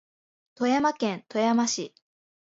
[0.55, 1.93] 富山県富山市